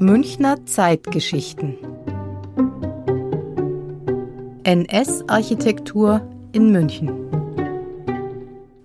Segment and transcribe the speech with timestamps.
[0.00, 1.76] Münchner Zeitgeschichten
[4.62, 6.20] NS-Architektur
[6.52, 7.10] in München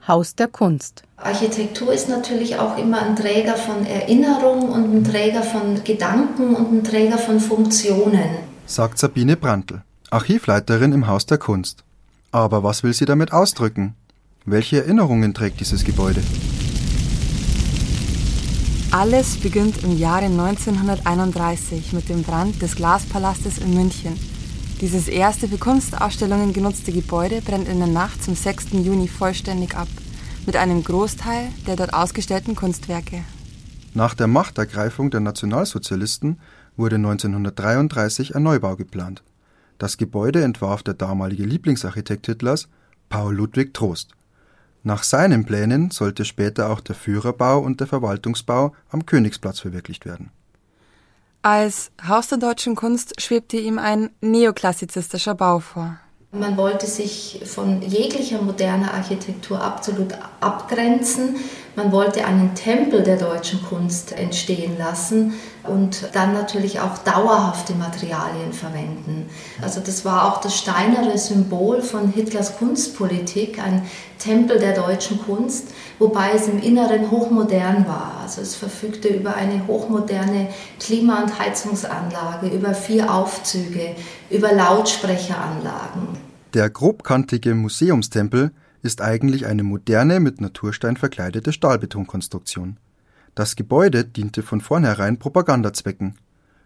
[0.08, 5.44] Haus der Kunst Architektur ist natürlich auch immer ein Träger von Erinnerung und ein Träger
[5.44, 8.30] von Gedanken und ein Träger von Funktionen,
[8.66, 11.84] sagt Sabine Brandl, Archivleiterin im Haus der Kunst.
[12.32, 13.94] Aber was will sie damit ausdrücken?
[14.46, 16.22] Welche Erinnerungen trägt dieses Gebäude?
[18.94, 24.14] Alles beginnt im Jahre 1931 mit dem Brand des Glaspalastes in München.
[24.82, 28.74] Dieses erste für Kunstausstellungen genutzte Gebäude brennt in der Nacht zum 6.
[28.74, 29.88] Juni vollständig ab,
[30.46, 33.24] mit einem Großteil der dort ausgestellten Kunstwerke.
[33.96, 36.40] Nach der Machtergreifung der Nationalsozialisten
[36.78, 39.24] wurde 1933 ein Neubau geplant.
[39.80, 42.68] Das Gebäude entwarf der damalige Lieblingsarchitekt Hitlers,
[43.10, 44.12] Paul Ludwig Trost.
[44.84, 50.30] Nach seinen Plänen sollte später auch der Führerbau und der Verwaltungsbau am Königsplatz verwirklicht werden.
[51.42, 55.98] Als Haus der deutschen Kunst schwebte ihm ein neoklassizistischer Bau vor.
[56.32, 61.36] Man wollte sich von jeglicher moderner Architektur absolut abgrenzen.
[61.76, 68.52] Man wollte einen Tempel der deutschen Kunst entstehen lassen, und dann natürlich auch dauerhafte Materialien
[68.52, 69.30] verwenden.
[69.62, 73.84] Also das war auch das steinere Symbol von Hitlers Kunstpolitik, ein
[74.20, 78.20] Tempel der deutschen Kunst, wobei es im Inneren hochmodern war.
[78.22, 80.50] Also es verfügte über eine hochmoderne
[80.80, 83.96] Klima- und Heizungsanlage, über vier Aufzüge,
[84.30, 86.08] über Lautsprecheranlagen.
[86.54, 88.52] Der grobkantige Museumstempel
[88.84, 92.78] ist eigentlich eine moderne, mit Naturstein verkleidete Stahlbetonkonstruktion.
[93.34, 96.20] Das Gebäude diente von vornherein Propagandazwecken.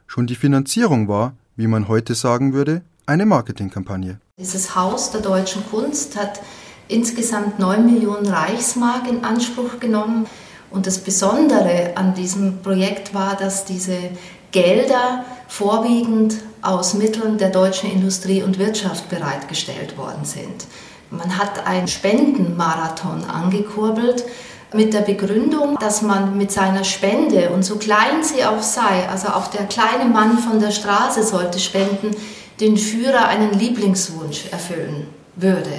[0.08, 4.20] Schon die Finanzierung war, wie man heute sagen würde, eine Marketingkampagne.
[4.38, 6.42] Dieses Haus der deutschen Kunst hat
[6.88, 10.26] insgesamt 9 Millionen Reichsmark in Anspruch genommen.
[10.70, 13.98] Und das Besondere an diesem Projekt war, dass diese
[14.52, 20.66] Gelder vorwiegend aus Mitteln der deutschen Industrie und Wirtschaft bereitgestellt worden sind.
[21.10, 24.26] Man hat einen Spendenmarathon angekurbelt
[24.74, 29.30] mit der Begründung, dass man mit seiner Spende, und so klein sie auch sei, also
[29.30, 32.12] auch der kleine Mann von der Straße sollte spenden,
[32.60, 35.72] den Führer einen Lieblingswunsch erfüllen würde.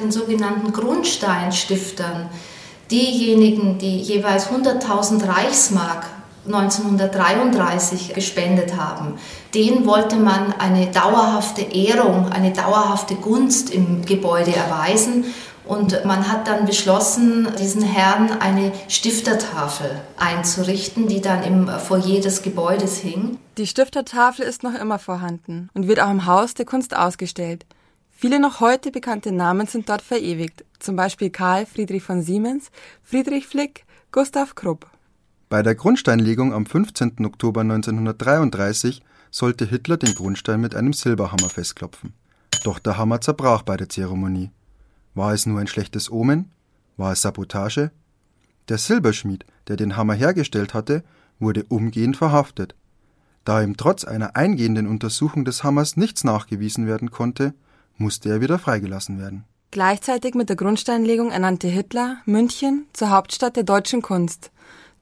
[0.00, 2.30] Den sogenannten Grundsteinstiftern,
[2.90, 6.06] diejenigen, die jeweils 100.000 Reichsmark
[6.46, 9.18] 1933 gespendet haben,
[9.54, 15.24] denen wollte man eine dauerhafte Ehrung, eine dauerhafte Gunst im Gebäude erweisen
[15.66, 22.42] und man hat dann beschlossen, diesen Herren eine Stiftertafel einzurichten, die dann im Foyer des
[22.42, 23.38] Gebäudes hing.
[23.58, 27.66] Die Stiftertafel ist noch immer vorhanden und wird auch im Haus der Kunst ausgestellt.
[28.12, 32.70] Viele noch heute bekannte Namen sind dort verewigt, zum Beispiel Karl Friedrich von Siemens,
[33.02, 34.86] Friedrich Flick, Gustav Krupp.
[35.48, 37.24] Bei der Grundsteinlegung am 15.
[37.24, 42.14] Oktober 1933 sollte Hitler den Grundstein mit einem Silberhammer festklopfen.
[42.64, 44.50] Doch der Hammer zerbrach bei der Zeremonie.
[45.14, 46.50] War es nur ein schlechtes Omen?
[46.96, 47.92] War es Sabotage?
[48.68, 51.04] Der Silberschmied, der den Hammer hergestellt hatte,
[51.38, 52.74] wurde umgehend verhaftet.
[53.44, 57.54] Da ihm trotz einer eingehenden Untersuchung des Hammers nichts nachgewiesen werden konnte,
[57.96, 59.44] musste er wieder freigelassen werden.
[59.70, 64.50] Gleichzeitig mit der Grundsteinlegung ernannte Hitler München zur Hauptstadt der deutschen Kunst.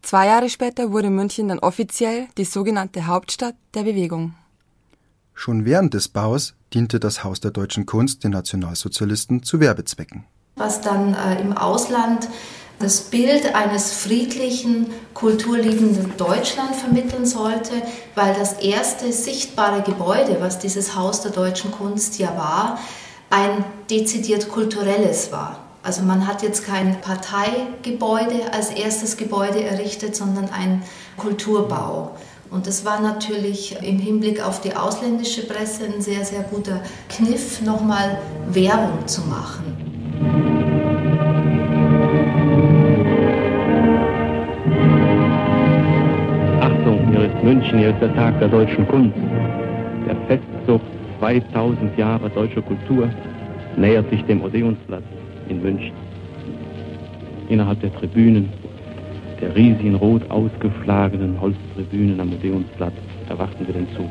[0.04, 4.34] Zwei Jahre später wurde München dann offiziell die sogenannte Hauptstadt der Bewegung.
[5.32, 10.24] Schon während des Baus diente das Haus der deutschen Kunst den Nationalsozialisten zu Werbezwecken.
[10.56, 12.28] Was dann äh, im Ausland
[12.80, 17.72] das Bild eines friedlichen, kulturliebenden Deutschland vermitteln sollte,
[18.14, 22.78] weil das erste sichtbare Gebäude, was dieses Haus der deutschen Kunst ja war,
[23.30, 25.63] ein dezidiert kulturelles war.
[25.84, 30.82] Also man hat jetzt kein Parteigebäude als erstes Gebäude errichtet, sondern ein
[31.18, 32.12] Kulturbau.
[32.50, 36.80] Und das war natürlich im Hinblick auf die ausländische Presse ein sehr, sehr guter
[37.10, 38.18] Kniff, nochmal
[38.48, 39.76] Werbung zu machen.
[46.62, 49.18] Achtung, hier ist München, hier ist der Tag der deutschen Kunst.
[50.06, 50.80] Der Festzug
[51.18, 53.10] 2000 Jahre deutscher Kultur
[53.76, 55.04] nähert sich dem Odeonsplatz
[55.48, 55.92] in München.
[57.48, 58.52] Innerhalb der Tribünen
[59.40, 62.94] der riesigen rot ausgeschlagenen Holztribünen am Museumsplatz
[63.28, 64.10] erwarten wir den Zug.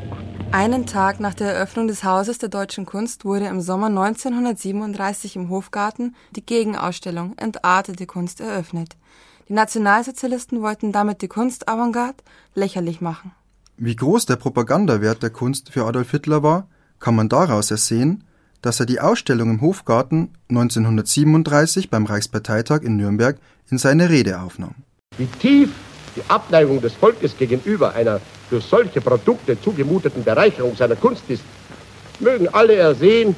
[0.51, 5.49] Einen Tag nach der Eröffnung des Hauses der deutschen Kunst wurde im Sommer 1937 im
[5.49, 8.95] Hofgarten die Gegenausstellung Entartete Kunst eröffnet.
[9.49, 13.31] Die Nationalsozialisten wollten damit die Kunstavantgarde lächerlich machen.
[13.77, 16.67] Wie groß der Propagandawert der Kunst für Adolf Hitler war,
[16.99, 18.23] kann man daraus ersehen,
[18.63, 23.37] dass er die Ausstellung im Hofgarten 1937 beim Reichsparteitag in Nürnberg
[23.69, 24.73] in seine Rede aufnahm.
[25.17, 25.69] Wie tief
[26.15, 28.19] die Abneigung des Volkes gegenüber einer
[28.49, 31.43] durch solche Produkte zugemuteten Bereicherung seiner Kunst ist,
[32.19, 33.35] mögen alle ersehen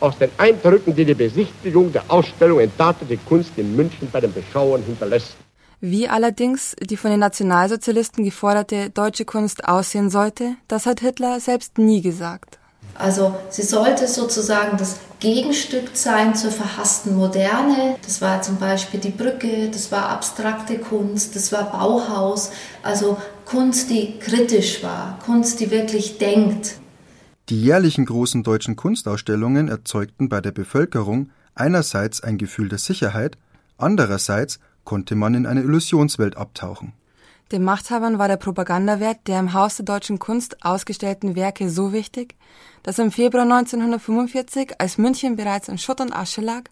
[0.00, 4.82] aus den Eindrücken, die die Besichtigung der Ausstellung Entartete Kunst in München bei den Beschauern
[4.82, 5.36] hinterlässt.
[5.80, 11.78] Wie allerdings die von den Nationalsozialisten geforderte deutsche Kunst aussehen sollte, das hat Hitler selbst
[11.78, 12.57] nie gesagt.
[12.98, 17.96] Also sie sollte sozusagen das Gegenstück sein zur verhassten Moderne.
[18.04, 22.50] Das war zum Beispiel die Brücke, das war abstrakte Kunst, das war Bauhaus,
[22.82, 26.78] also Kunst, die kritisch war, Kunst, die wirklich denkt.
[27.48, 33.38] Die jährlichen großen deutschen Kunstausstellungen erzeugten bei der Bevölkerung einerseits ein Gefühl der Sicherheit,
[33.78, 36.92] andererseits konnte man in eine Illusionswelt abtauchen.
[37.50, 42.34] Den Machthabern war der Propagandawert der im Haus der deutschen Kunst ausgestellten Werke so wichtig,
[42.82, 46.64] dass im Februar 1945, als München bereits in Schutt und Asche lag,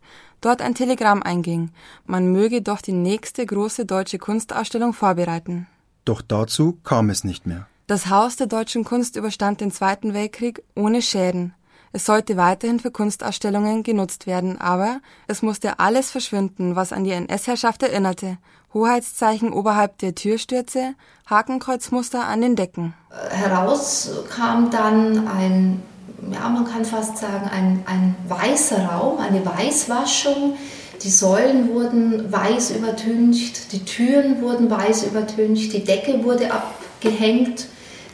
[0.42, 1.70] dort ein Telegramm einging,
[2.04, 5.66] man möge doch die nächste große deutsche Kunstausstellung vorbereiten.
[6.04, 7.66] Doch dazu kam es nicht mehr.
[7.86, 11.54] Das Haus der deutschen Kunst überstand den Zweiten Weltkrieg ohne Schäden.
[11.92, 17.12] Es sollte weiterhin für Kunstausstellungen genutzt werden, aber es musste alles verschwinden, was an die
[17.12, 18.38] NS-Herrschaft erinnerte.
[18.76, 20.94] Hoheitszeichen oberhalb der Türstürze,
[21.24, 22.92] Hakenkreuzmuster an den Decken.
[23.30, 25.82] Heraus kam dann ein,
[26.30, 30.56] ja, man kann fast sagen, ein, ein weißer Raum, eine Weißwaschung.
[31.02, 37.68] Die Säulen wurden weiß übertüncht, die Türen wurden weiß übertüncht, die Decke wurde abgehängt,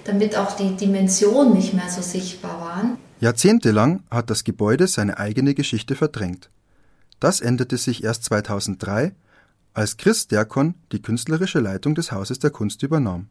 [0.05, 2.99] damit auch die Dimensionen nicht mehr so sichtbar waren.
[3.19, 6.51] Jahrzehntelang hat das Gebäude seine eigene Geschichte verdrängt.
[7.19, 9.13] Das änderte sich erst 2003,
[9.75, 13.29] als Chris Derkon die künstlerische Leitung des Hauses der Kunst übernahm.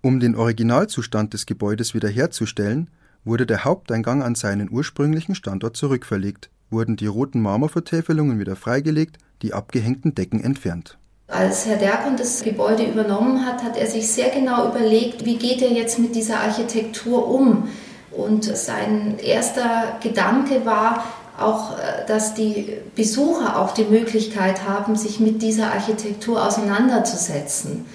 [0.00, 2.90] Um den Originalzustand des Gebäudes wiederherzustellen,
[3.24, 9.54] wurde der Haupteingang an seinen ursprünglichen Standort zurückverlegt, wurden die roten Marmorvertäfelungen wieder freigelegt, die
[9.54, 10.98] abgehängten Decken entfernt.
[11.28, 15.62] Als Herr Derkon das Gebäude übernommen hat, hat er sich sehr genau überlegt, wie geht
[15.62, 17.68] er jetzt mit dieser Architektur um.
[18.10, 21.04] Und sein erster Gedanke war
[21.38, 27.86] auch, äh, dass die Besucher auch die Möglichkeit haben, sich mit dieser Architektur auseinanderzusetzen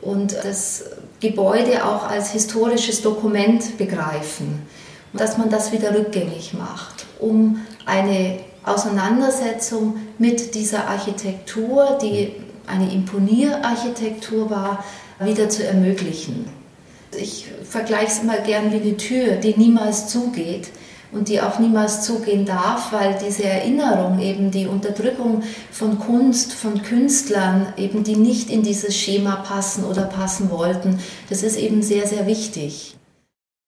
[0.00, 0.84] und das
[1.20, 4.62] Gebäude auch als historisches Dokument begreifen.
[5.12, 12.32] Dass man das wieder rückgängig macht, um eine Auseinandersetzung mit dieser Architektur, die
[12.66, 14.84] eine Imponierarchitektur war,
[15.20, 16.46] wieder zu ermöglichen.
[17.16, 20.70] Ich vergleiche es immer gern wie eine Tür, die niemals zugeht
[21.14, 26.82] und die auch niemals zugehen darf, weil diese Erinnerung, eben die Unterdrückung von Kunst, von
[26.82, 32.06] Künstlern, eben die nicht in dieses Schema passen oder passen wollten, das ist eben sehr,
[32.06, 32.93] sehr wichtig.